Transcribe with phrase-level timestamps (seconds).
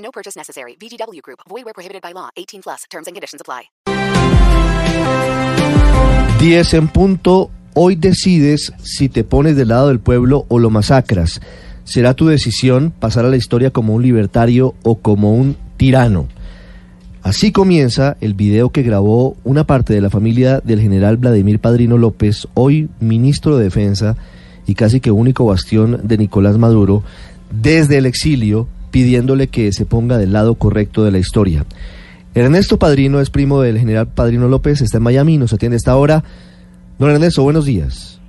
[0.00, 0.76] No purchase necessary.
[0.76, 1.40] VGW Group.
[1.48, 2.30] Void where prohibited by law.
[2.36, 2.84] 18 plus.
[2.90, 3.70] Terms and conditions apply.
[6.40, 7.50] 10 en punto.
[7.74, 11.40] Hoy decides si te pones del lado del pueblo o lo masacras.
[11.84, 16.26] Será tu decisión pasar a la historia como un libertario o como un tirano.
[17.22, 21.98] Así comienza el video que grabó una parte de la familia del general Vladimir Padrino
[21.98, 24.16] López, hoy ministro de Defensa
[24.66, 27.02] y casi que único bastión de Nicolás Maduro,
[27.50, 31.64] desde el exilio, pidiéndole que se ponga del lado correcto de la historia.
[32.34, 35.96] Ernesto Padrino es primo del general Padrino López, está en Miami, nos atiende a esta
[35.96, 36.22] hora.
[36.98, 38.20] Don Ernesto, buenos días.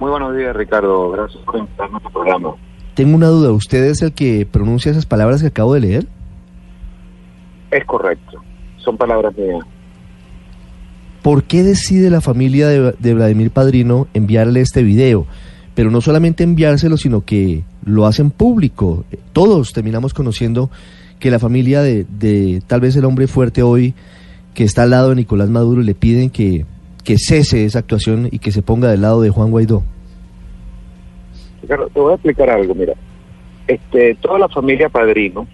[0.00, 1.10] Muy buenos días, Ricardo.
[1.10, 2.54] Gracias por invitarme a tu programa.
[2.94, 6.06] Tengo una duda, ¿usted es el que pronuncia esas palabras que acabo de leer?
[7.70, 8.42] Es correcto.
[8.78, 9.64] Son palabras mías.
[11.22, 15.26] ¿Por qué decide la familia de, de, Vladimir Padrino enviarle este video?
[15.74, 19.04] Pero no solamente enviárselo, sino que lo hacen público.
[19.32, 20.70] Todos terminamos conociendo
[21.18, 23.94] que la familia de, de tal vez el hombre fuerte hoy,
[24.52, 26.66] que está al lado de Nicolás Maduro, le piden que,
[27.04, 29.84] que cese esa actuación y que se ponga del lado de Juan Guaidó.
[31.66, 32.94] Te voy a explicar algo, mira.
[33.66, 35.46] Este, toda la familia Padrino,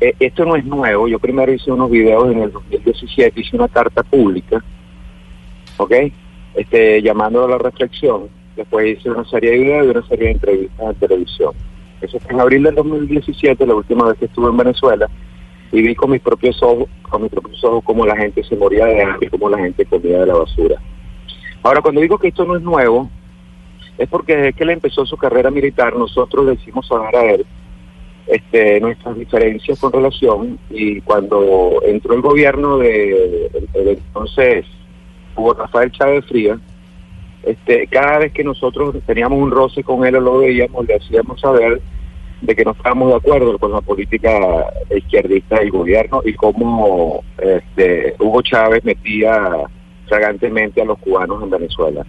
[0.00, 3.68] eh, esto no es nuevo, yo primero hice unos videos en el 2017, hice una
[3.68, 4.62] carta pública,
[5.76, 5.92] ¿ok?
[6.54, 8.28] Este, llamando a la reflexión,
[8.60, 11.52] después hice una serie de videos y una serie de entrevistas en televisión.
[12.00, 15.08] Eso fue en abril del 2017, la última vez que estuve en Venezuela,
[15.72, 18.86] y vi con mis propios ojos, con mis propios ojos cómo la gente se moría
[18.86, 20.76] de hambre, cómo la gente comía de la basura.
[21.62, 23.10] Ahora, cuando digo que esto no es nuevo,
[23.98, 27.46] es porque desde que él empezó su carrera militar, nosotros le hicimos saber a él
[28.26, 34.64] este, nuestras diferencias con relación y cuando entró el gobierno de, el, entonces
[35.36, 36.58] Hugo Rafael Chávez Frías,
[37.42, 41.40] este, cada vez que nosotros teníamos un roce con él o lo veíamos, le hacíamos
[41.40, 41.80] saber
[42.40, 48.14] de que no estábamos de acuerdo con la política izquierdista del gobierno y cómo este,
[48.18, 49.50] Hugo Chávez metía
[50.06, 52.06] fragantemente a los cubanos en Venezuela.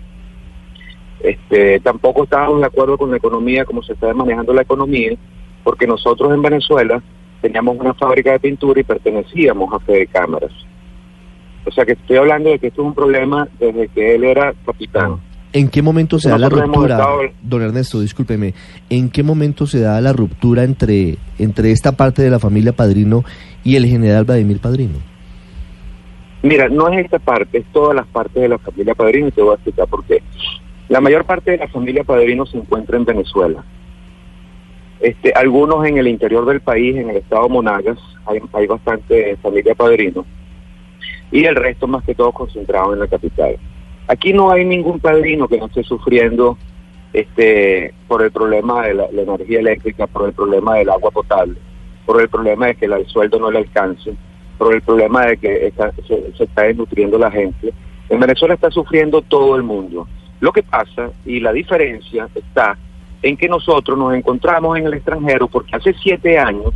[1.20, 5.12] Este, tampoco estábamos de acuerdo con la economía, cómo se estaba manejando la economía,
[5.64, 7.02] porque nosotros en Venezuela
[7.42, 10.52] teníamos una fábrica de pintura y pertenecíamos a Fede Cámaras.
[11.66, 14.54] O sea que estoy hablando de que esto es un problema desde que él era
[14.66, 15.20] capitán.
[15.54, 17.20] ¿En qué momento se da la ruptura, estado...
[17.42, 18.54] don Ernesto, discúlpeme,
[18.90, 23.26] en qué momento se da la ruptura entre, entre esta parte de la familia Padrino
[23.64, 25.00] y el general Vladimir Padrino?
[26.42, 29.42] Mira, no es esta parte, es todas las partes de la familia Padrino y te
[29.42, 30.24] voy a explicar por qué.
[30.88, 33.64] La mayor parte de la familia Padrino se encuentra en Venezuela.
[35.02, 39.76] Este, algunos en el interior del país, en el estado Monagas, hay, hay bastante familia
[39.76, 40.26] Padrino,
[41.32, 43.58] y el resto más que todo concentrado en la capital.
[44.08, 46.58] Aquí no hay ningún padrino que no esté sufriendo
[47.14, 51.56] este por el problema de la, energía eléctrica, por el problema del agua potable,
[52.06, 54.14] por el problema de que el sueldo no le alcance,
[54.58, 55.74] por el problema de que
[56.08, 57.74] se, se, está desnutriendo la gente.
[58.10, 60.08] En Venezuela está sufriendo todo el mundo.
[60.42, 62.78] Lo que pasa y la diferencia está
[63.22, 66.74] en que nosotros nos encontramos en el extranjero porque hace siete años,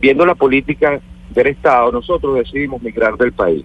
[0.00, 1.00] viendo la política
[1.32, 3.64] del Estado, nosotros decidimos migrar del país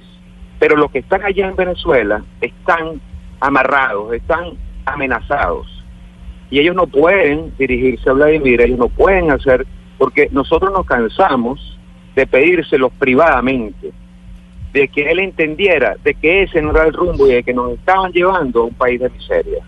[0.60, 3.00] pero los que están allá en Venezuela están
[3.40, 4.54] amarrados, están
[4.86, 5.68] amenazados.
[6.50, 9.68] Y ellos no pueden dirigirse a Vladimir, ellos no pueden hacer,
[9.98, 11.78] porque nosotros nos cansamos
[12.16, 13.92] de pedírselos privadamente,
[14.74, 17.74] de que él entendiera de que ese no era el rumbo y de que nos
[17.74, 19.64] estaban llevando a un país de miseria.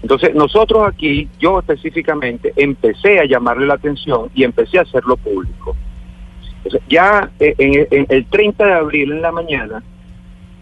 [0.00, 5.74] Entonces, nosotros aquí, yo específicamente, empecé a llamarle la atención y empecé a hacerlo público.
[6.88, 9.82] Ya en, en, el 30 de abril en la mañana,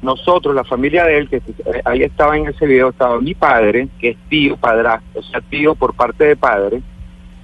[0.02, 1.40] nosotros, la familia de él, que
[1.84, 5.75] ahí estaba en ese video, estaba mi padre, que es tío, padrastro, o sea, tío
[5.75, 6.82] por parte de padre,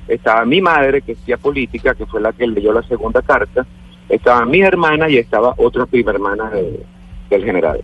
[0.08, 3.64] estaba mi madre, que es tía política, que fue la que leyó la segunda carta,
[4.08, 6.84] estaba mi hermana y estaba otra prima hermana de,
[7.30, 7.80] del general.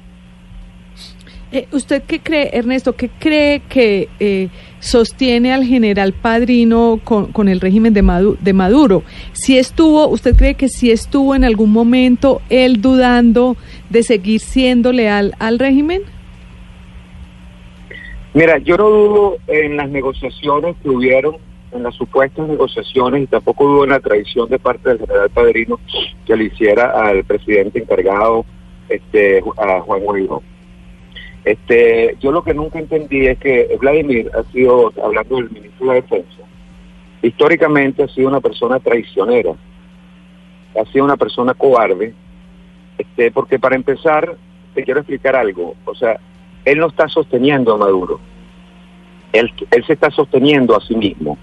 [1.52, 4.48] Eh, ¿Usted qué cree, Ernesto, qué cree que eh,
[4.84, 9.02] sostiene al general Padrino con, el régimen de Maduro?
[9.32, 13.56] Si estuvo, ¿usted cree que si estuvo en algún momento él dudando
[13.88, 16.02] de seguir siendo leal al régimen?
[18.34, 21.36] Mira, yo no dudo en las negociaciones que hubieron
[21.72, 25.80] en las supuestas negociaciones y tampoco hubo una traición de parte del general Padrino
[26.26, 28.44] que le hiciera al presidente encargado,
[28.88, 30.42] este, a Juan Guaidó.
[31.44, 35.86] Este, yo lo que nunca entendí es que Vladimir ha sido, hablando del ministro de
[35.86, 36.42] la Defensa,
[37.20, 39.52] históricamente ha sido una persona traicionera,
[40.80, 42.14] ha sido una persona cobarde,
[42.96, 44.36] este, porque para empezar,
[44.74, 46.18] te quiero explicar algo, o sea,
[46.64, 48.20] él no está sosteniendo a Maduro,
[49.32, 51.36] él, él se está sosteniendo a sí mismo.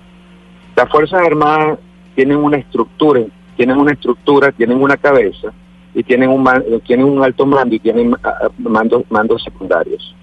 [0.75, 1.77] Las Fuerzas Armadas
[2.15, 3.21] tienen una estructura,
[3.55, 5.53] tienen una estructura, tienen una cabeza,
[5.93, 6.47] y tienen un,
[6.85, 10.15] tienen un alto mando y tienen ah, ah, mandos, mandos secundarios.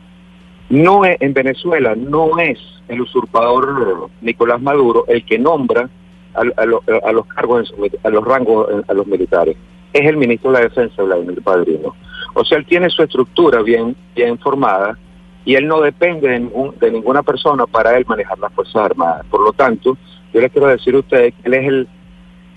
[0.71, 5.89] No es, en Venezuela no es el usurpador Nicolás Maduro el que nombra
[6.35, 9.57] a, a, los cargos, a los rangos, a los militares.
[9.93, 11.95] Es el ministro de la Defensa, Vladimir Padrino.
[12.35, 14.99] O sea, él tiene su estructura bien, bien formada
[15.45, 19.25] y él no depende de, de ninguna persona para él manejar las Fuerzas Armadas.
[19.31, 19.97] Por lo tanto,
[20.33, 21.89] yo les quiero decir a ustedes que él es, el,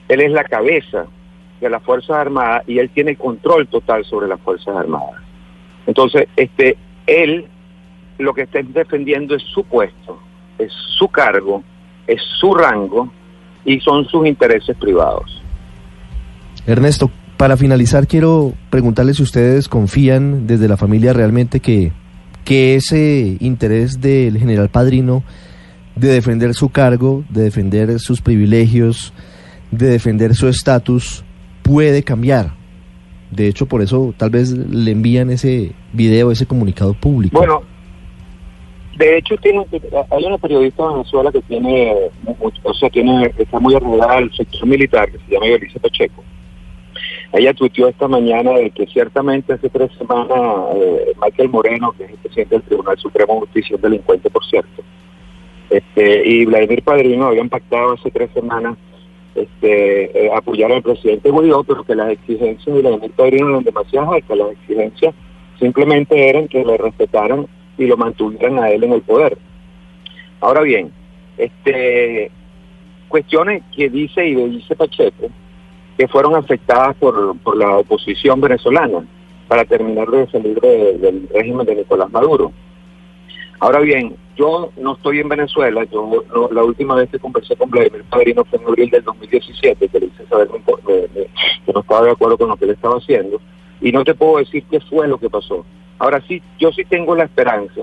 [0.10, 1.06] él es la cabeza
[1.62, 5.22] de las Fuerzas Armadas y él tiene control total sobre las Fuerzas Armadas.
[5.86, 6.76] Entonces, este,
[7.08, 7.46] él
[8.18, 10.20] lo que está defendiendo es su puesto,
[10.58, 11.64] es su cargo,
[12.08, 13.12] es su rango
[13.64, 15.42] y son sus intereses privados.
[16.66, 21.92] Ernesto, para finalizar quiero preguntarles si ustedes confían desde la familia realmente que,
[22.44, 25.24] que ese interés del general Padrino
[25.96, 29.14] de defender su cargo, de defender sus privilegios,
[29.72, 31.24] de defender su estatus,
[31.62, 32.54] puede cambiar.
[33.32, 37.38] De hecho, por eso tal vez le envían ese video, ese comunicado público.
[37.38, 37.64] Bueno,
[38.98, 39.66] de hecho tiene,
[40.10, 41.96] hay una periodista de Venezuela que tiene,
[42.64, 46.24] o sea, tiene, está muy arreglada al sector militar, que se llama Belice Pacheco.
[47.34, 50.38] Ella tuiteó esta mañana de que ciertamente hace tres semanas
[50.76, 54.46] eh, Michael Moreno, que es el presidente del Tribunal Supremo de Justicia, un delincuente, por
[54.46, 54.84] cierto,
[55.70, 58.78] este, y Vladimir Padrino habían pactado hace tres semanas
[59.36, 64.14] este, eh, apoyar al presidente Guaidó, pero que las exigencias de la Padrino eran demasiado
[64.14, 64.38] altas.
[64.38, 65.14] Las exigencias
[65.60, 67.48] simplemente eran que le respetaran
[67.78, 69.38] y lo mantuvieran a él en el poder.
[70.40, 70.92] Ahora bien,
[71.38, 72.32] este
[73.08, 75.30] cuestiones que dice y dice Pacheco
[75.98, 79.06] que fueron afectadas por, por la oposición venezolana
[79.48, 82.52] para terminar de salir del régimen de Nicolás Maduro.
[83.62, 86.10] Ahora bien, yo no estoy en Venezuela, yo
[86.52, 90.08] la última vez que conversé con Vladimir Padrino fue en abril del 2017, que le
[90.08, 91.30] hice saber que
[91.72, 93.40] no estaba de acuerdo con lo que él estaba haciendo,
[93.80, 95.64] y no te puedo decir qué fue lo que pasó.
[96.00, 97.82] Ahora sí, yo sí tengo la esperanza,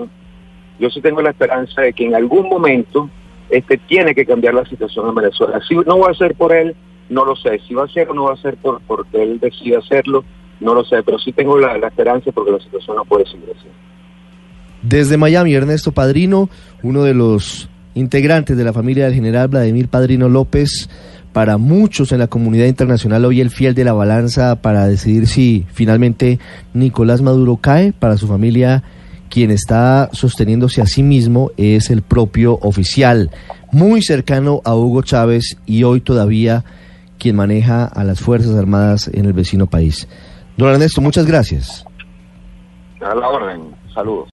[0.80, 3.08] yo sí tengo la esperanza de que en algún momento
[3.48, 5.60] este tiene que cambiar la situación en Venezuela.
[5.68, 6.74] Si no va a ser por él,
[7.08, 7.60] no lo sé.
[7.68, 10.24] Si va a ser o no va a ser por porque él decide hacerlo,
[10.58, 11.04] no lo sé.
[11.04, 13.68] Pero sí tengo la, la esperanza porque la situación no puede seguir así.
[14.82, 16.48] Desde Miami, Ernesto Padrino,
[16.82, 20.88] uno de los integrantes de la familia del general Vladimir Padrino López,
[21.32, 25.66] para muchos en la comunidad internacional hoy el fiel de la balanza para decidir si
[25.72, 26.38] finalmente
[26.74, 28.82] Nicolás Maduro cae, para su familia
[29.28, 33.30] quien está sosteniéndose a sí mismo es el propio oficial,
[33.72, 36.64] muy cercano a Hugo Chávez y hoy todavía
[37.18, 40.08] quien maneja a las Fuerzas Armadas en el vecino país.
[40.56, 41.84] Don Ernesto, muchas gracias.
[43.00, 44.26] A la orden, saludos.